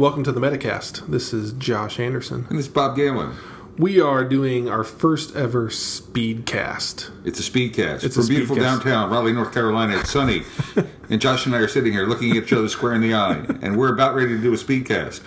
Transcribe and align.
Welcome 0.00 0.24
to 0.24 0.32
the 0.32 0.40
Metacast. 0.40 1.08
This 1.08 1.34
is 1.34 1.52
Josh 1.52 2.00
Anderson. 2.00 2.46
And 2.48 2.58
this 2.58 2.68
is 2.68 2.72
Bob 2.72 2.96
Galen. 2.96 3.36
We 3.76 4.00
are 4.00 4.24
doing 4.24 4.66
our 4.66 4.82
first 4.82 5.36
ever 5.36 5.68
Speedcast. 5.68 7.10
It's 7.26 7.38
a 7.38 7.42
speedcast. 7.42 8.02
It's 8.02 8.14
From 8.14 8.24
a 8.24 8.28
beautiful 8.28 8.56
speedcast. 8.56 8.60
downtown 8.60 9.10
Raleigh, 9.10 9.34
North 9.34 9.52
Carolina. 9.52 9.98
It's 9.98 10.10
sunny. 10.10 10.44
and 11.10 11.20
Josh 11.20 11.44
and 11.44 11.54
I 11.54 11.58
are 11.58 11.68
sitting 11.68 11.92
here 11.92 12.06
looking 12.06 12.30
at 12.30 12.44
each 12.44 12.52
other 12.54 12.70
square 12.70 12.94
in 12.94 13.02
the 13.02 13.12
eye. 13.12 13.44
And 13.60 13.76
we're 13.76 13.92
about 13.92 14.14
ready 14.14 14.28
to 14.28 14.40
do 14.40 14.54
a 14.54 14.56
speedcast. 14.56 15.20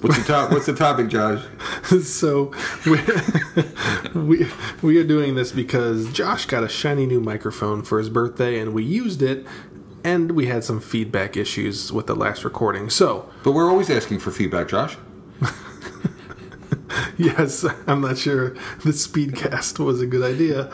What's 0.00 0.18
the, 0.18 0.24
top, 0.24 0.50
what's 0.50 0.66
the 0.66 0.74
topic, 0.74 1.06
Josh? 1.06 1.44
so 2.02 2.52
we 4.14 4.48
we 4.82 4.98
are 4.98 5.04
doing 5.04 5.36
this 5.36 5.52
because 5.52 6.12
Josh 6.12 6.46
got 6.46 6.64
a 6.64 6.68
shiny 6.68 7.06
new 7.06 7.20
microphone 7.20 7.84
for 7.84 8.00
his 8.00 8.08
birthday, 8.08 8.58
and 8.58 8.74
we 8.74 8.82
used 8.82 9.22
it, 9.22 9.46
and 10.06 10.30
we 10.32 10.46
had 10.46 10.62
some 10.62 10.80
feedback 10.80 11.36
issues 11.36 11.92
with 11.92 12.06
the 12.06 12.14
last 12.14 12.44
recording. 12.44 12.88
So 12.88 13.28
But 13.42 13.52
we're 13.52 13.68
always 13.68 13.90
asking 13.90 14.20
for 14.20 14.30
feedback, 14.30 14.68
Josh. 14.68 14.96
yes, 17.18 17.66
I'm 17.88 18.02
not 18.02 18.16
sure 18.16 18.50
the 18.84 18.92
Speedcast 18.92 19.84
was 19.84 20.00
a 20.00 20.06
good 20.06 20.22
idea. 20.22 20.70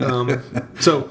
Um, 0.00 0.42
so 0.80 1.08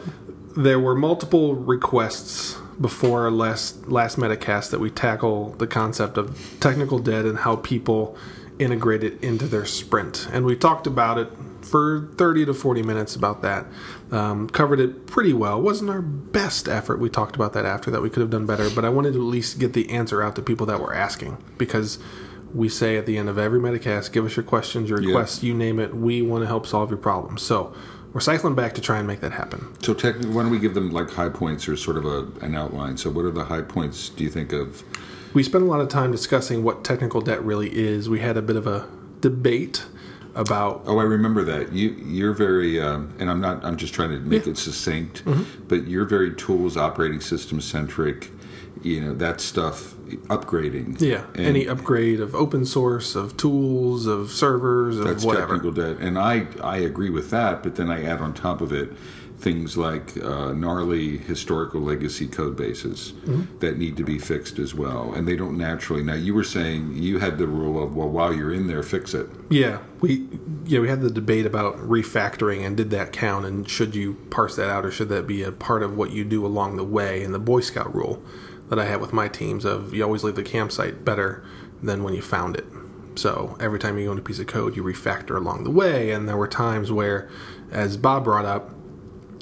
there 0.58 0.82
were 0.82 0.96
multiple 0.96 1.56
requests 1.56 2.58
before 2.82 3.24
our 3.24 3.32
last 3.32 3.88
last 3.88 4.18
Metacast 4.18 4.70
that 4.72 4.82
we 4.82 4.90
tackle 4.90 5.52
the 5.52 5.66
concept 5.66 6.18
of 6.18 6.38
technical 6.60 7.00
debt 7.00 7.24
and 7.24 7.40
how 7.40 7.56
people 7.56 8.18
integrate 8.60 9.02
it 9.02 9.24
into 9.24 9.48
their 9.48 9.66
sprint. 9.66 10.28
And 10.34 10.46
we 10.46 10.58
talked 10.58 10.88
about 10.88 11.18
it 11.18 11.32
for 11.76 12.08
30 12.16 12.46
to 12.46 12.54
40 12.54 12.84
minutes 12.84 13.18
about 13.18 13.42
that. 13.42 13.66
Um, 14.10 14.48
covered 14.50 14.80
it 14.80 15.08
pretty 15.08 15.34
well. 15.34 15.62
Wasn't 15.62 15.90
our 15.90 16.02
best 16.02 16.70
effort. 16.70 17.02
We 17.02 17.10
talked 17.10 17.36
about 17.36 17.52
that 17.52 17.66
after 17.66 17.92
that. 17.92 18.02
We 18.02 18.10
could 18.10 18.22
have 18.22 18.30
done 18.30 18.46
better, 18.46 18.70
but 18.70 18.86
I 18.86 18.90
wanted 18.90 19.12
to 19.16 19.20
at 19.20 19.26
least 19.26 19.60
get 19.60 19.74
the 19.74 19.90
answer 19.90 20.22
out 20.24 20.38
to 20.38 20.42
people 20.42 20.66
that 20.68 20.80
were 20.80 20.94
asking 20.94 21.38
because 21.58 22.00
we 22.54 22.70
say 22.70 22.96
at 22.96 23.06
the 23.06 23.18
end 23.18 23.28
of 23.28 23.38
every 23.38 23.60
Metacast, 23.60 24.14
give 24.14 24.24
us 24.24 24.38
your 24.38 24.46
questions, 24.46 24.90
your 24.90 25.02
Yeah. 25.02 25.10
requests, 25.10 25.44
you 25.44 25.54
name 25.54 25.82
it. 25.82 25.94
We 25.94 26.22
want 26.22 26.44
to 26.44 26.48
help 26.48 26.66
solve 26.66 26.90
your 26.90 26.98
problems. 26.98 27.42
So 27.42 27.74
we're 28.14 28.22
cycling 28.22 28.56
back 28.56 28.74
to 28.76 28.82
try 28.82 28.98
and 28.98 29.06
make 29.06 29.20
that 29.20 29.34
happen. 29.34 29.68
So 29.82 29.94
technically, 29.94 30.32
why 30.34 30.44
don't 30.44 30.52
we 30.54 30.60
give 30.60 30.76
them 30.76 30.92
like 30.92 31.10
high 31.10 31.28
points 31.28 31.68
or 31.68 31.76
sort 31.76 31.98
of 31.98 32.06
a, 32.06 32.26
an 32.40 32.56
outline? 32.56 32.96
So 32.96 33.10
what 33.10 33.26
are 33.26 33.32
the 33.32 33.44
high 33.44 33.64
points, 33.64 34.08
do 34.08 34.24
you 34.24 34.30
think, 34.30 34.54
of... 34.54 34.82
We 35.34 35.44
spent 35.44 35.66
a 35.66 35.68
lot 35.68 35.82
of 35.82 35.90
time 35.90 36.14
discussing 36.14 36.64
what 36.64 36.86
technical 36.86 37.20
debt 37.20 37.44
really 37.44 37.68
is. 37.78 38.08
We 38.08 38.22
had 38.22 38.38
a 38.38 38.42
bit 38.42 38.56
of 38.56 38.66
a 38.66 38.88
debate 39.20 39.84
about 40.36 40.84
Oh, 40.86 41.00
I 41.00 41.04
remember 41.04 41.44
that. 41.46 41.72
You, 41.72 41.90
you're 42.06 42.34
very, 42.34 42.80
um, 42.82 43.14
and 43.20 43.30
I'm 43.30 43.40
not. 43.42 43.64
I'm 43.64 43.78
just 43.78 43.94
trying 43.94 44.10
to 44.10 44.20
make 44.20 44.46
it 44.48 44.58
succinct. 44.58 45.26
Mm-hmm. 45.26 45.64
But 45.68 45.88
you're 45.88 46.06
very 46.06 46.34
tools, 46.36 46.78
operating 46.78 47.22
system 47.22 47.62
centric. 47.62 48.32
You 48.84 49.02
know 49.02 49.14
that 49.16 49.42
stuff, 49.42 49.96
upgrading. 50.28 51.02
yeah, 51.02 51.26
And 51.34 51.48
any 51.48 51.68
upgrade 51.68 52.20
of 52.20 52.36
open 52.36 52.66
source, 52.66 53.16
of 53.16 53.36
tools, 53.36 54.06
of 54.06 54.30
servers, 54.30 55.00
of 55.00 55.06
that's 55.06 55.24
whatever. 55.26 55.56
technical 55.56 55.72
debt, 55.72 55.98
and 56.00 56.20
I 56.20 56.46
I 56.62 56.78
agree 56.78 57.10
with 57.10 57.32
that. 57.32 57.64
But 57.64 57.76
then 57.78 57.90
I 57.90 58.04
add 58.04 58.22
on 58.22 58.34
top 58.34 58.62
of 58.62 58.72
it 58.72 58.92
things 59.38 59.76
like 59.78 60.16
uh, 60.24 60.54
gnarly 60.54 61.18
historical 61.18 61.82
legacy 61.82 62.28
code 62.28 62.56
bases 62.56 63.14
Mm-hmm. 63.26 63.60
that 63.60 63.78
need 63.78 63.98
to 63.98 64.04
be 64.04 64.18
fixed 64.20 64.60
as 64.60 64.74
well, 64.74 65.14
and 65.14 65.28
they 65.28 65.36
don't 65.36 65.58
naturally. 65.58 66.04
Now 66.04 66.14
you 66.14 66.34
were 66.34 66.44
saying 66.44 66.94
you 66.96 67.20
had 67.20 67.38
the 67.38 67.48
rule 67.48 67.82
of 67.84 67.96
well, 67.96 68.08
while 68.10 68.34
you're 68.34 68.54
in 68.54 68.68
there, 68.68 68.84
fix 68.84 69.14
it. 69.14 69.28
Yeah, 69.50 69.80
we 70.02 70.28
yeah 70.66 70.80
we 70.80 70.88
had 70.88 71.02
the 71.02 71.10
debate 71.12 71.46
about 71.46 71.76
refactoring 71.78 72.66
and 72.66 72.76
did 72.78 72.90
that 72.92 73.12
count 73.12 73.46
and 73.46 73.70
should 73.70 73.94
you 73.96 74.16
parse 74.30 74.56
that 74.56 74.70
out 74.70 74.86
or 74.86 74.92
should 74.92 75.10
that 75.10 75.28
be 75.28 75.44
a 75.44 75.52
part 75.52 75.84
of 75.84 75.96
what 75.98 76.12
you 76.12 76.24
do 76.24 76.46
along 76.46 76.78
the 76.78 76.84
way? 76.84 77.24
And 77.24 77.34
the 77.34 77.40
Boy 77.40 77.62
Scout 77.62 77.94
rule 77.94 78.22
that 78.70 78.80
I 78.80 78.86
had 78.86 79.02
with 79.02 79.14
my 79.14 79.28
teams 79.28 79.66
of 79.66 79.94
you 79.94 80.04
always 80.04 80.24
leave 80.24 80.36
the 80.36 80.44
campsite 80.44 81.04
better 81.06 81.44
than 81.84 82.04
when 82.04 82.14
you 82.14 82.22
found 82.22 82.56
it. 82.56 82.66
So 83.16 83.56
every 83.60 83.80
time 83.80 83.98
you 83.98 84.10
own 84.10 84.18
a 84.18 84.22
piece 84.22 84.40
of 84.40 84.48
code, 84.48 84.76
you 84.76 84.84
refactor 84.84 85.36
along 85.38 85.64
the 85.64 85.72
way. 85.72 86.12
And 86.12 86.28
there 86.28 86.36
were 86.38 86.48
times 86.48 86.92
where, 86.92 87.30
as 87.72 87.96
Bob 87.96 88.24
brought 88.26 88.46
up, 88.46 88.72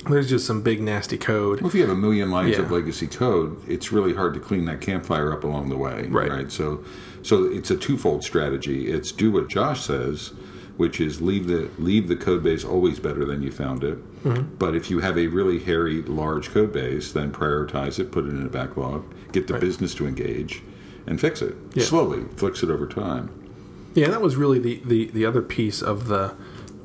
there's 0.09 0.29
just 0.29 0.45
some 0.45 0.61
big 0.61 0.81
nasty 0.81 1.17
code. 1.17 1.61
Well, 1.61 1.69
if 1.69 1.75
you 1.75 1.81
have 1.81 1.89
a 1.89 1.95
million 1.95 2.31
lines 2.31 2.57
of 2.57 2.71
legacy 2.71 3.07
code, 3.07 3.57
it's 3.67 3.91
really 3.91 4.13
hard 4.13 4.33
to 4.35 4.39
clean 4.39 4.65
that 4.65 4.81
campfire 4.81 5.31
up 5.31 5.43
along 5.43 5.69
the 5.69 5.77
way, 5.77 6.07
Right. 6.07 6.51
So, 6.51 6.83
so 7.21 7.45
it's 7.45 7.71
a 7.71 7.77
twofold 7.77 8.23
strategy. 8.23 8.91
It's 8.91 9.11
do 9.11 9.31
what 9.31 9.47
Josh 9.49 9.81
says, 9.85 10.33
which 10.77 10.99
is 10.99 11.21
leave 11.21 11.47
the 11.47 11.69
leave 11.77 12.07
the 12.07 12.15
code 12.15 12.43
base 12.43 12.63
always 12.65 12.99
better 12.99 13.23
than 13.25 13.41
you 13.43 13.51
found 13.51 13.83
it. 13.83 13.97
Mm-hmm. 14.23 14.55
But 14.55 14.75
if 14.75 14.89
you 14.89 14.99
have 14.99 15.17
a 15.17 15.27
really 15.27 15.59
hairy, 15.59 16.01
large 16.01 16.49
code 16.49 16.73
base, 16.73 17.11
then 17.11 17.31
prioritize 17.31 17.99
it, 17.99 18.11
put 18.11 18.25
it 18.25 18.29
in 18.29 18.45
a 18.45 18.49
backlog, 18.49 19.05
get 19.31 19.47
the 19.47 19.57
business 19.59 19.93
to 19.95 20.07
engage, 20.07 20.61
and 21.07 21.19
fix 21.21 21.41
it 21.41 21.55
Yeah. 21.73 21.83
slowly. 21.85 22.25
Fix 22.35 22.63
it 22.63 22.69
over 22.69 22.87
time. 22.87 23.29
Yeah, 23.93 24.09
that 24.09 24.21
was 24.21 24.35
really 24.35 24.57
the, 24.57 24.81
the, 24.83 25.05
the 25.11 25.25
other 25.25 25.43
piece 25.43 25.81
of 25.83 26.07
the 26.07 26.33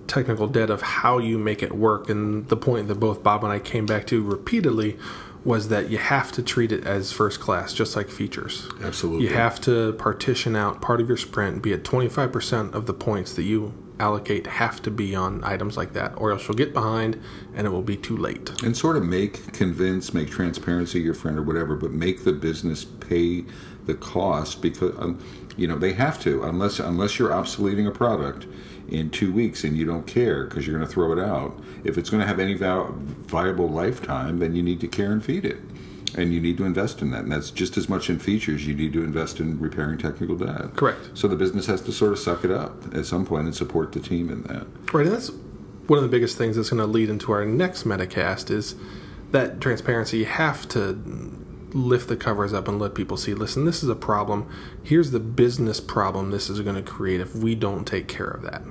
technical 0.08 0.46
debt 0.48 0.70
of 0.70 0.82
how 0.82 1.18
you 1.18 1.38
make 1.38 1.62
it 1.62 1.72
work. 1.72 2.08
And 2.08 2.48
the 2.48 2.56
point 2.56 2.88
that 2.88 2.96
both 2.96 3.22
Bob 3.22 3.44
and 3.44 3.52
I 3.52 3.58
came 3.58 3.86
back 3.86 4.06
to 4.08 4.22
repeatedly 4.22 4.98
was 5.44 5.68
that 5.68 5.88
you 5.88 5.98
have 5.98 6.32
to 6.32 6.42
treat 6.42 6.72
it 6.72 6.84
as 6.84 7.12
first 7.12 7.40
class, 7.40 7.72
just 7.72 7.94
like 7.94 8.08
features. 8.10 8.68
Absolutely. 8.82 9.28
You 9.28 9.34
have 9.34 9.60
to 9.62 9.92
partition 9.94 10.56
out 10.56 10.80
part 10.80 11.00
of 11.00 11.08
your 11.08 11.16
sprint, 11.16 11.62
be 11.62 11.72
it 11.72 11.84
25% 11.84 12.74
of 12.74 12.86
the 12.86 12.94
points 12.94 13.34
that 13.34 13.44
you 13.44 13.72
allocate 14.00 14.46
have 14.46 14.80
to 14.82 14.90
be 14.90 15.14
on 15.14 15.42
items 15.44 15.76
like 15.76 15.92
that, 15.92 16.12
or 16.16 16.32
else 16.32 16.46
you'll 16.46 16.56
get 16.56 16.72
behind 16.72 17.20
and 17.54 17.66
it 17.66 17.70
will 17.70 17.82
be 17.82 17.96
too 17.96 18.16
late. 18.16 18.50
and 18.62 18.76
sort 18.76 18.96
of 18.96 19.04
make 19.04 19.52
convince 19.52 20.14
make 20.14 20.30
transparency 20.30 21.00
your 21.00 21.14
friend 21.14 21.36
or 21.36 21.42
whatever 21.42 21.74
but 21.74 21.90
make 21.90 22.22
the 22.22 22.32
business 22.32 22.84
pay 22.84 23.44
the 23.86 23.94
cost 23.94 24.62
because 24.62 24.96
um, 24.98 25.18
you 25.56 25.66
know 25.66 25.76
they 25.76 25.92
have 25.92 26.20
to 26.20 26.44
unless 26.44 26.78
unless 26.78 27.18
you're 27.18 27.30
obsoleting 27.30 27.88
a 27.88 27.90
product 27.90 28.46
in 28.88 29.10
two 29.10 29.32
weeks 29.32 29.64
and 29.64 29.76
you 29.76 29.84
don't 29.84 30.06
care 30.06 30.44
because 30.44 30.66
you're 30.66 30.76
going 30.76 30.86
to 30.86 30.92
throw 30.92 31.12
it 31.12 31.18
out 31.18 31.58
if 31.84 31.98
it's 31.98 32.10
going 32.10 32.20
to 32.20 32.26
have 32.26 32.38
any 32.38 32.54
viable 32.54 33.68
lifetime 33.68 34.38
then 34.38 34.54
you 34.54 34.62
need 34.62 34.80
to 34.80 34.88
care 34.88 35.12
and 35.12 35.24
feed 35.24 35.44
it 35.44 35.58
and 36.16 36.32
you 36.32 36.40
need 36.40 36.56
to 36.56 36.64
invest 36.64 37.02
in 37.02 37.10
that 37.10 37.22
and 37.22 37.32
that's 37.32 37.50
just 37.50 37.76
as 37.76 37.88
much 37.88 38.08
in 38.08 38.18
features 38.18 38.66
you 38.66 38.74
need 38.74 38.92
to 38.92 39.04
invest 39.04 39.40
in 39.40 39.58
repairing 39.60 39.98
technical 39.98 40.36
debt 40.36 40.74
Correct. 40.74 41.10
so 41.14 41.28
the 41.28 41.36
business 41.36 41.66
has 41.66 41.82
to 41.82 41.92
sort 41.92 42.12
of 42.12 42.18
suck 42.18 42.44
it 42.44 42.50
up 42.50 42.94
at 42.94 43.04
some 43.04 43.26
point 43.26 43.44
and 43.44 43.54
support 43.54 43.92
the 43.92 44.00
team 44.00 44.30
in 44.30 44.42
that 44.44 44.66
Right, 44.92 45.06
and 45.06 45.14
that's 45.14 45.30
one 45.86 45.98
of 45.98 46.02
the 46.02 46.08
biggest 46.08 46.36
things 46.36 46.56
that's 46.56 46.70
going 46.70 46.80
to 46.80 46.86
lead 46.86 47.08
into 47.08 47.32
our 47.32 47.44
next 47.46 47.84
Metacast 47.84 48.50
is 48.50 48.74
that 49.30 49.60
transparency. 49.60 50.18
You 50.18 50.24
have 50.26 50.68
to 50.68 50.92
lift 51.72 52.08
the 52.08 52.16
covers 52.16 52.52
up 52.52 52.68
and 52.68 52.78
let 52.78 52.94
people 52.94 53.16
see. 53.16 53.34
Listen, 53.34 53.64
this 53.64 53.82
is 53.82 53.88
a 53.88 53.94
problem. 53.94 54.48
Here's 54.82 55.10
the 55.10 55.20
business 55.20 55.80
problem 55.80 56.30
this 56.30 56.48
is 56.48 56.60
going 56.60 56.76
to 56.76 56.82
create 56.82 57.20
if 57.20 57.34
we 57.34 57.54
don't 57.54 57.86
take 57.86 58.08
care 58.08 58.28
of 58.28 58.42
that. 58.42 58.62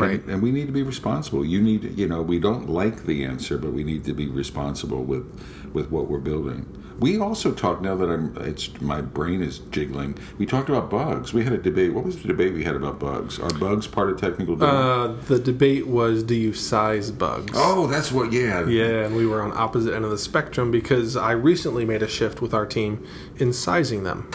Right. 0.00 0.20
And, 0.20 0.30
and 0.30 0.42
we 0.42 0.50
need 0.50 0.66
to 0.66 0.72
be 0.72 0.82
responsible. 0.82 1.44
You 1.44 1.60
need, 1.60 1.82
to, 1.82 1.90
you 1.90 2.08
know, 2.08 2.22
we 2.22 2.38
don't 2.38 2.68
like 2.68 3.04
the 3.04 3.24
answer, 3.24 3.58
but 3.58 3.72
we 3.72 3.84
need 3.84 4.04
to 4.04 4.14
be 4.14 4.28
responsible 4.28 5.04
with 5.04 5.26
with 5.72 5.90
what 5.90 6.08
we're 6.08 6.18
building. 6.18 6.66
We 6.98 7.20
also 7.20 7.52
talked 7.52 7.82
now 7.82 7.94
that 7.94 8.10
I'm, 8.10 8.36
it's 8.38 8.80
my 8.80 9.00
brain 9.00 9.40
is 9.40 9.58
jiggling. 9.58 10.18
We 10.36 10.46
talked 10.46 10.68
about 10.68 10.90
bugs. 10.90 11.32
We 11.32 11.44
had 11.44 11.52
a 11.52 11.58
debate. 11.58 11.94
What 11.94 12.04
was 12.04 12.20
the 12.20 12.26
debate 12.26 12.54
we 12.54 12.64
had 12.64 12.74
about 12.74 12.98
bugs? 12.98 13.38
Are 13.38 13.50
bugs 13.50 13.86
part 13.86 14.10
of 14.10 14.20
technical 14.20 14.56
debt? 14.56 14.68
Uh, 14.68 15.06
the 15.28 15.38
debate 15.38 15.86
was 15.86 16.24
do 16.24 16.34
you 16.34 16.52
size 16.52 17.12
bugs? 17.12 17.52
oh, 17.54 17.86
that's 17.86 18.10
what. 18.10 18.32
Yeah. 18.32 18.66
Yeah, 18.66 19.04
and 19.04 19.14
we 19.14 19.26
were 19.26 19.42
on 19.42 19.56
opposite 19.56 19.94
end 19.94 20.04
of 20.04 20.10
the 20.10 20.18
spectrum 20.18 20.72
because 20.72 21.16
I 21.16 21.32
recently 21.32 21.84
made 21.84 22.02
a 22.02 22.08
shift 22.08 22.42
with 22.42 22.52
our 22.52 22.66
team 22.66 23.06
in 23.36 23.52
sizing 23.52 24.02
them. 24.02 24.28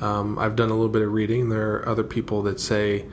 Um, 0.00 0.38
I've 0.38 0.56
done 0.56 0.68
a 0.68 0.74
little 0.74 0.88
bit 0.88 1.02
of 1.02 1.12
reading. 1.12 1.48
There 1.48 1.76
are 1.76 1.88
other 1.88 2.04
people 2.04 2.42
that 2.42 2.60
say 2.60 3.06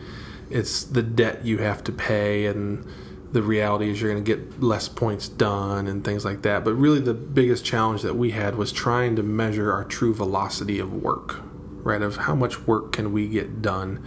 it's 0.50 0.84
the 0.84 1.04
debt 1.04 1.46
you 1.46 1.60
have 1.60 1.84
to 1.86 1.92
pay, 1.92 2.46
and 2.46 2.86
the 3.32 3.42
reality 3.42 3.90
is 3.90 4.02
you're 4.02 4.12
going 4.12 4.24
to 4.24 4.36
get 4.36 4.62
less 4.62 4.88
points 4.88 5.28
done 5.28 5.88
and 5.88 6.04
things 6.04 6.24
like 6.24 6.42
that. 6.44 6.64
But 6.64 6.74
really, 6.74 7.00
the 7.00 7.14
biggest 7.14 7.66
challenge 7.66 8.02
that 8.04 8.16
we 8.16 8.32
had 8.32 8.56
was 8.56 8.72
trying 8.72 9.16
to 9.18 9.24
measure 9.24 9.72
our 9.72 9.84
true 9.84 10.14
velocity 10.14 10.80
of 10.80 10.94
work, 10.94 11.42
right? 11.84 12.02
Of 12.02 12.18
how 12.18 12.36
much 12.36 12.66
work 12.66 12.94
can 12.94 13.12
we 13.12 13.28
get 13.28 13.62
done, 13.62 14.04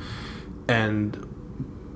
and 0.69 1.27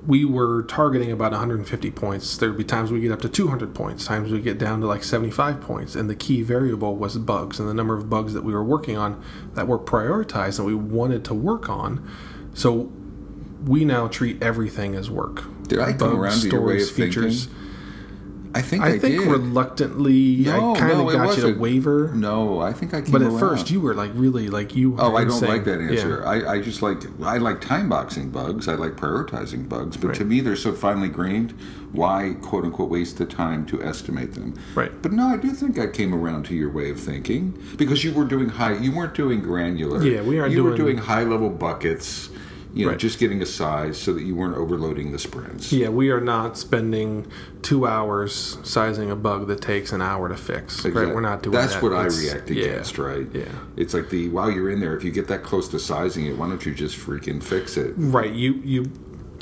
we 0.07 0.25
were 0.25 0.65
targeting 0.65 1.11
about 1.11 1.33
150 1.33 1.91
points. 1.93 2.37
There 2.37 2.51
would 2.51 2.59
be 2.59 2.65
times 2.65 2.93
we 2.93 3.01
get 3.01 3.13
up 3.13 3.23
to 3.23 3.29
200 3.29 3.75
points, 3.75 4.05
times 4.05 4.31
we 4.31 4.41
get 4.41 4.59
down 4.59 4.81
to 4.81 4.87
like 4.87 5.03
75 5.03 5.61
points. 5.61 5.95
And 5.95 6.11
the 6.11 6.15
key 6.15 6.43
variable 6.43 6.97
was 6.97 7.17
bugs 7.17 7.59
and 7.59 7.69
the 7.69 7.75
number 7.75 7.97
of 7.97 8.11
bugs 8.11 8.35
that 8.35 8.45
we 8.45 8.53
were 8.53 8.65
working 8.65 8.97
on 8.97 9.23
that 9.55 9.67
were 9.67 9.79
prioritized 9.79 10.59
and 10.59 10.67
we 10.67 10.75
wanted 10.75 11.25
to 11.27 11.35
work 11.35 11.69
on. 11.69 12.07
So 12.53 12.93
we 13.67 13.85
now 13.85 14.09
treat 14.09 14.43
everything 14.43 14.95
as 14.95 15.11
work. 15.11 15.45
Did 15.69 15.79
I 15.81 15.93
come 15.93 15.99
Bugs, 15.99 16.15
around 16.19 16.41
to 16.43 16.49
your 16.49 16.61
way 16.61 16.77
of 16.77 16.83
stories, 16.83 16.91
features. 16.91 17.49
I 18.57 18.63
think 18.63 18.85
I, 18.85 18.91
I 18.91 18.99
think 19.01 19.19
did. 19.19 19.27
reluctantly, 19.29 20.37
No, 20.45 20.75
I 20.77 20.79
kind 20.79 20.93
of 20.93 20.99
no, 20.99 21.11
got 21.13 21.37
you 21.37 21.43
to 21.55 21.59
waiver. 21.59 22.13
no, 22.15 22.61
I 22.61 22.73
think 22.73 22.95
I 22.95 23.01
came 23.01 23.11
But 23.11 23.23
at 23.23 23.29
around. 23.29 23.41
first, 23.41 23.69
you 23.69 23.81
were 23.81 23.95
like 23.95 24.13
really 24.15 24.47
like 24.49 24.77
you. 24.77 24.95
Oh, 24.97 25.17
I 25.17 25.25
don't 25.25 25.33
insane. 25.35 25.49
like 25.49 25.65
that 25.65 25.81
Yeah. 25.81 25.89
answer. 25.91 26.25
I, 26.25 26.53
I 26.53 26.61
just 26.61 26.81
like 26.81 26.99
I 27.25 27.39
like 27.39 27.61
time 27.61 27.89
boxing 27.89 28.31
bugs. 28.31 28.69
I 28.69 28.75
like 28.75 28.93
prioritizing 28.93 29.69
bugs, 29.69 29.97
but 29.97 30.15
to 30.15 30.25
me 30.25 30.39
they're 30.41 30.55
so 30.55 30.73
finely 30.73 31.09
grained. 31.09 31.53
Why 31.91 32.37
quote 32.43 32.63
unquote 32.65 32.91
waste 32.91 33.19
the 33.19 33.27
time 33.27 33.67
to 33.67 33.83
estimate 33.83 34.35
them? 34.35 34.55
Right. 34.77 34.93
But 35.03 35.11
no, 35.13 35.27
I 35.27 35.37
do 35.37 35.51
think 35.51 35.77
I 35.79 35.89
came 35.89 36.15
around 36.15 36.45
to 36.47 36.55
your 36.55 36.71
way 36.71 36.91
of 36.91 37.01
thinking 37.01 37.61
because 37.77 38.05
you 38.05 38.13
were 38.13 38.25
doing 38.25 38.51
high. 38.51 38.77
You 38.77 38.93
weren't 38.93 39.15
doing 39.15 39.41
granular. 39.41 40.01
Yeah, 40.01 40.23
we 40.23 40.39
aren't 40.39 40.53
You 40.53 40.63
were 40.63 40.77
doing- 40.77 40.95
doing 40.97 40.99
high 40.99 41.25
level 41.25 41.51
buckets. 41.51 42.29
You 42.75 42.87
know, 42.87 42.91
Right. 42.91 42.99
just 42.99 43.21
getting 43.21 43.41
a 43.41 43.47
size 43.47 43.97
so 43.97 44.13
that 44.15 44.25
you 44.25 44.35
weren't 44.35 44.57
overloading 44.57 45.13
the 45.13 45.19
sprints. 45.19 45.73
Yeah, 45.73 45.91
we 45.91 46.11
are 46.11 46.21
not 46.21 46.59
spending 46.59 47.27
two 47.63 47.87
hours 47.87 48.59
sizing 48.65 49.13
a 49.13 49.17
bug 49.17 49.47
that 49.47 49.61
takes 49.61 49.93
an 49.93 50.03
hour 50.03 50.29
to 50.29 50.37
fix. 50.37 50.79
Exactly. 50.79 51.05
Right? 51.07 51.15
We're 51.15 51.21
not 51.21 51.43
doing 51.45 51.53
that. 51.55 51.61
That's 51.61 51.75
that. 51.75 51.83
what 51.85 51.93
I 51.93 52.07
It's- 52.07 52.21
react 52.21 52.51
yeah, 52.51 52.65
against, 52.65 52.99
right? 52.99 53.29
Yeah. 53.33 53.45
It's 53.77 53.95
like 53.95 54.11
the 54.11 54.29
while 54.31 54.51
you're 54.51 54.71
in 54.71 54.81
there, 54.81 54.97
if 54.97 55.05
you 55.05 55.13
get 55.13 55.29
that 55.29 55.45
close 55.45 55.69
to 55.69 55.79
sizing 55.79 56.27
it, 56.27 56.37
why 56.37 56.49
don't 56.49 56.67
you 56.67 56.75
just 56.75 56.99
freaking 56.99 57.41
fix 57.41 57.77
it? 57.77 57.95
Right. 57.97 58.33
You 58.33 58.61
you 58.65 58.87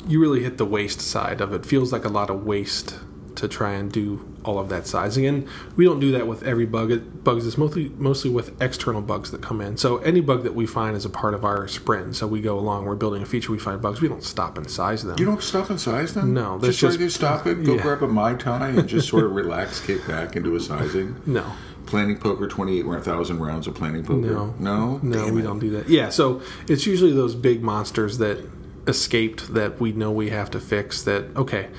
you 0.07 0.19
really 0.19 0.43
hit 0.43 0.57
the 0.57 0.65
waste 0.65 1.01
side 1.01 1.41
of 1.41 1.53
it. 1.53 1.65
Feels 1.65 1.91
like 1.91 2.05
a 2.05 2.09
lot 2.09 2.29
of 2.29 2.45
waste 2.45 2.99
to 3.35 3.47
try 3.47 3.71
and 3.71 3.91
do 3.91 4.19
all 4.45 4.59
of 4.59 4.69
that 4.69 4.85
sizing, 4.87 5.25
and 5.25 5.47
we 5.75 5.85
don't 5.85 5.99
do 5.99 6.11
that 6.11 6.27
with 6.27 6.43
every 6.43 6.65
bug. 6.65 6.91
It 6.91 7.23
bugs 7.23 7.45
is 7.45 7.57
mostly 7.57 7.89
mostly 7.97 8.29
with 8.29 8.61
external 8.61 9.01
bugs 9.01 9.31
that 9.31 9.41
come 9.41 9.61
in. 9.61 9.77
So 9.77 9.97
any 9.99 10.19
bug 10.21 10.43
that 10.43 10.53
we 10.55 10.65
find 10.65 10.95
is 10.97 11.05
a 11.05 11.09
part 11.09 11.33
of 11.33 11.45
our 11.45 11.67
sprint. 11.67 12.15
So 12.15 12.27
we 12.27 12.41
go 12.41 12.59
along, 12.59 12.85
we're 12.85 12.95
building 12.95 13.21
a 13.21 13.25
feature, 13.25 13.51
we 13.51 13.59
find 13.59 13.81
bugs, 13.81 14.01
we 14.01 14.07
don't 14.07 14.23
stop 14.23 14.57
and 14.57 14.69
size 14.69 15.03
them. 15.03 15.15
You 15.17 15.25
don't 15.25 15.41
stop 15.41 15.69
and 15.69 15.79
size 15.79 16.13
them? 16.13 16.33
No, 16.33 16.57
that's 16.57 16.77
just 16.77 16.79
sort 16.81 16.93
of 16.95 16.99
just- 16.99 17.15
stop 17.15 17.47
it, 17.47 17.63
go 17.63 17.75
yeah. 17.75 17.81
grab 17.81 18.03
a 18.03 18.07
mai 18.07 18.33
tai, 18.35 18.69
and 18.69 18.87
just 18.87 19.07
sort 19.09 19.23
of 19.23 19.31
relax, 19.35 19.79
kick 19.79 20.05
back, 20.07 20.35
and 20.35 20.43
do 20.43 20.55
a 20.55 20.59
sizing. 20.59 21.15
no. 21.25 21.45
Planning 21.85 22.17
poker, 22.17 22.47
twenty-eight 22.47 22.85
thousand 23.03 23.39
rounds 23.39 23.67
of 23.67 23.75
planning 23.75 24.03
poker. 24.05 24.15
No. 24.21 24.55
no, 24.57 24.99
No, 25.03 25.25
Damn 25.25 25.35
we 25.35 25.41
it. 25.41 25.43
don't 25.43 25.59
do 25.59 25.69
that. 25.71 25.89
Yeah, 25.89 26.09
so 26.09 26.41
it's 26.67 26.85
usually 26.87 27.11
those 27.11 27.35
big 27.35 27.61
monsters 27.61 28.17
that 28.19 28.39
escaped 28.87 29.53
that 29.53 29.79
we 29.81 29.91
know 29.91 30.09
we 30.11 30.29
have 30.29 30.49
to 30.51 30.59
fix. 30.61 31.03
That 31.03 31.25
okay, 31.35 31.69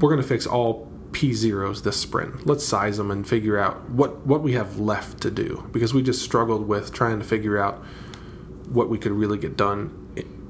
we're 0.00 0.10
going 0.10 0.20
to 0.20 0.26
fix 0.26 0.44
all 0.46 0.87
P 1.12 1.32
zeros 1.32 1.82
this 1.82 1.96
sprint. 1.96 2.46
Let's 2.46 2.64
size 2.64 2.96
them 2.98 3.10
and 3.10 3.26
figure 3.26 3.58
out 3.58 3.88
what 3.90 4.26
what 4.26 4.42
we 4.42 4.52
have 4.52 4.78
left 4.78 5.20
to 5.22 5.30
do 5.30 5.68
because 5.72 5.94
we 5.94 6.02
just 6.02 6.22
struggled 6.22 6.68
with 6.68 6.92
trying 6.92 7.18
to 7.18 7.24
figure 7.24 7.58
out 7.58 7.84
what 8.70 8.88
we 8.88 8.98
could 8.98 9.12
really 9.12 9.38
get 9.38 9.56
done 9.56 10.04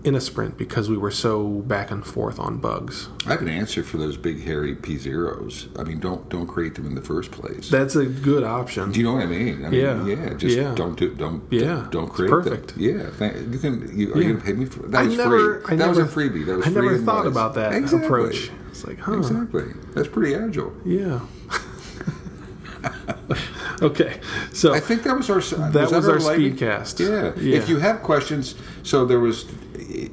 in 0.05 0.15
a 0.15 0.21
sprint 0.21 0.57
because 0.57 0.89
we 0.89 0.97
were 0.97 1.11
so 1.11 1.49
back 1.49 1.91
and 1.91 2.07
forth 2.07 2.39
on 2.39 2.57
bugs. 2.59 3.09
I 3.27 3.31
have 3.33 3.43
an 3.43 3.49
answer 3.49 3.83
for 3.83 3.97
those 3.99 4.17
big 4.17 4.45
hairy 4.45 4.75
P 4.77 4.97
zeros. 4.97 5.69
I 5.77 5.83
mean, 5.83 5.99
don't 6.01 6.29
don't 6.29 6.47
create 6.47 6.75
them 6.77 6.87
in 6.87 6.95
the 6.95 7.03
first 7.03 7.31
place. 7.33 7.69
That's 7.69 7.97
a 7.97 8.07
good 8.07 8.43
option. 8.45 8.93
do 8.93 9.01
you 9.01 9.05
know 9.07 9.15
what 9.15 9.23
I 9.25 9.27
mean? 9.27 9.65
I 9.65 9.69
mean, 9.71 9.81
Yeah. 9.81 10.05
yeah. 10.07 10.35
Just 10.35 10.57
Yeah. 10.57 10.75
don't 10.75 10.97
do 10.99 11.15
don't 11.15 11.43
Yeah. 11.51 11.87
don't, 11.91 11.91
don't 11.93 12.09
It's 12.21 12.31
perfect. 12.31 12.69
them. 12.75 12.81
Yeah, 12.83 13.11
thank, 13.11 13.53
you 13.53 13.59
can. 13.59 13.91
You, 13.99 14.15
are 14.15 14.19
Yeah. 14.21 14.27
you 14.29 14.33
gonna 14.35 14.45
pay 14.45 14.53
me 14.55 14.65
for 14.67 14.87
that? 14.89 14.99
I 14.99 15.03
Was 15.07 15.17
never, 15.17 15.61
free. 15.61 15.65
I 15.75 15.77
that 15.77 15.87
never, 15.87 16.05
was 16.05 16.13
a 16.13 16.17
freebie. 16.17 16.47
That 16.47 16.57
was 16.59 16.67
I 16.67 16.71
never 16.71 16.99
thought 16.99 17.27
advice. 17.27 17.33
about 17.33 17.55
that 17.55 17.75
Exactly. 17.75 18.07
approach. 18.07 18.51
It's 18.79 18.87
like, 18.87 18.99
huh? 19.01 19.19
Exactly. 19.19 19.65
That's 19.95 20.07
pretty 20.07 20.37
agile. 20.37 20.73
Yeah. 20.85 21.21
okay, 23.83 24.21
so 24.53 24.73
I 24.73 24.79
think 24.79 25.03
that 25.03 25.17
was 25.17 25.29
our 25.31 25.41
That 25.71 25.91
was 25.91 26.09
our 26.09 26.21
lightning- 26.21 26.57
speedcast. 26.57 27.01
Yeah. 27.01 27.33
Yeah. 27.43 27.57
If 27.57 27.69
you 27.69 27.79
have 27.79 28.03
questions, 28.03 28.55
so 28.85 29.05
there 29.05 29.19
was. 29.21 29.47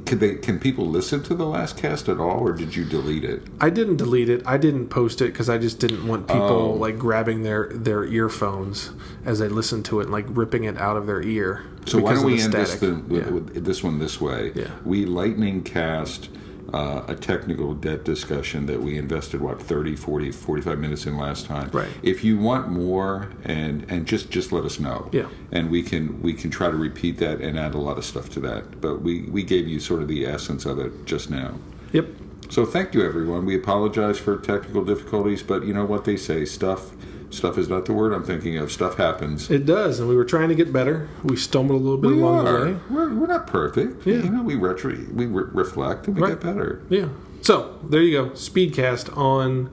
Could 0.06 0.20
they? 0.20 0.36
Can 0.36 0.60
people 0.60 0.88
listen 0.88 1.22
to 1.24 1.36
the 1.36 1.46
last 1.46 1.78
cast 1.78 2.10
at 2.10 2.20
all, 2.20 2.40
or 2.40 2.54
did 2.54 2.76
you 2.76 2.86
delete 2.86 3.24
it? 3.24 3.44
I 3.62 3.70
didn't 3.70 3.98
delete 3.98 4.30
it. 4.30 4.42
I 4.48 4.58
didn't 4.58 4.88
post 4.88 5.22
it 5.22 5.26
because 5.26 5.50
I 5.50 5.58
just 5.60 5.80
didn't 5.80 6.08
want 6.08 6.28
people 6.28 6.42
Oh. 6.44 6.70
like 6.74 6.98
grabbing 6.98 7.44
their 7.44 7.70
their 7.72 8.04
earphones 8.06 8.92
as 9.26 9.38
they 9.40 9.50
listen 9.50 9.84
to 9.84 10.00
it, 10.00 10.04
and, 10.04 10.12
like 10.12 10.26
ripping 10.30 10.64
it 10.64 10.78
out 10.78 10.98
of 10.98 11.06
their 11.06 11.22
ear. 11.22 11.66
So 11.86 12.00
why 12.00 12.16
don't 12.16 12.26
we 12.26 12.42
end 12.42 12.54
this 12.54 12.76
the, 12.80 12.96
with, 12.96 13.12
Yeah. 13.26 13.30
with 13.32 13.64
this 13.66 13.84
one 13.84 14.00
this 14.00 14.20
way? 14.20 14.54
Yeah. 14.56 14.72
We 14.84 15.06
lightning 15.06 15.62
cast 15.62 16.30
uh, 16.74 17.04
a 17.08 17.16
technical 17.16 17.74
debt 17.74 18.04
discussion 18.04 18.66
that 18.66 18.82
we 18.82 18.98
invested 18.98 19.42
what 19.42 19.62
30, 19.62 19.96
40, 19.96 20.32
45 20.32 20.80
minutes 20.80 21.06
in 21.06 21.18
last 21.18 21.46
time. 21.46 21.70
Right. 21.72 21.90
If 22.02 22.24
you 22.24 22.38
want 22.38 22.70
more 22.70 23.32
and 23.44 23.86
and 23.90 24.06
just 24.06 24.30
just 24.30 24.52
let 24.52 24.66
us 24.66 24.80
know. 24.80 25.10
Yeah. 25.12 25.28
And 25.52 25.70
we 25.70 25.84
can 25.84 26.22
we 26.22 26.34
can 26.34 26.50
try 26.50 26.70
to 26.70 26.78
repeat 26.78 27.18
that 27.20 27.42
and 27.42 27.58
add 27.58 27.76
a 27.76 27.80
lot 27.80 27.98
of 27.98 28.06
stuff 28.06 28.30
to 28.32 28.40
that. 28.42 28.82
But 28.82 29.02
we 29.02 29.24
we 29.24 29.44
gave 29.44 29.68
you 29.68 29.80
sort 29.80 30.02
of 30.02 30.08
the 30.08 30.26
essence 30.26 30.66
of 30.66 30.80
it 30.80 31.06
just 31.06 31.30
now. 31.30 31.56
Yep. 31.94 32.08
So 32.50 32.66
thank 32.66 32.94
you, 32.94 33.04
everyone. 33.04 33.46
We 33.46 33.56
apologize 33.56 34.20
for 34.20 34.38
technical 34.38 34.84
difficulties, 34.86 35.42
but 35.42 35.66
you 35.66 35.74
know 35.74 35.86
what 35.86 36.06
they 36.06 36.18
say: 36.18 36.46
stuff, 36.46 36.92
stuff 37.30 37.58
is 37.58 37.68
not 37.70 37.86
the 37.86 37.94
word 37.94 38.14
I'm 38.14 38.24
thinking 38.24 38.58
of. 38.58 38.72
Stuff 38.72 38.98
happens. 38.98 39.50
It 39.52 39.66
does, 39.66 40.00
and 40.00 40.08
we 40.10 40.16
were 40.16 40.26
trying 40.26 40.50
to 40.50 40.56
get 40.56 40.72
better. 40.74 41.08
We 41.24 41.36
stumbled 41.36 41.80
a 41.80 41.84
little 41.84 41.98
bit 41.98 42.12
We 42.12 42.22
along 42.22 42.46
the 42.46 42.52
way. 42.54 42.78
We're, 42.90 43.14
we're 43.14 43.28
not 43.28 43.48
perfect. 43.48 44.06
Yeah. 44.06 44.16
You 44.18 44.30
know, 44.30 44.44
we 44.44 44.56
retro, 44.56 44.92
we 45.14 45.26
re- 45.26 45.50
reflect, 45.52 46.08
and 46.08 46.16
we 46.16 46.22
Right. 46.22 46.30
get 46.30 46.42
better. 46.42 46.82
Yeah. 46.90 47.10
So 47.42 47.78
there 47.84 48.02
you 48.02 48.24
go. 48.24 48.30
Speedcast 48.32 49.16
on 49.18 49.70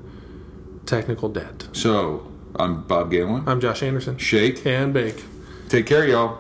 technical 0.87 1.29
debt. 1.29 1.69
So 1.73 2.31
I'm 2.57 2.83
Bob 2.83 3.11
Galen. 3.11 3.45
I'm 3.47 3.61
Josh 3.61 3.83
Anderson. 3.83 4.19
Shake. 4.19 4.67
And 4.67 4.93
bake. 4.93 5.25
Take 5.69 5.87
care, 5.87 6.07
y'all. 6.07 6.39